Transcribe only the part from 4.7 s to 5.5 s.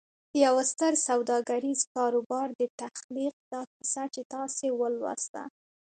ولوسته.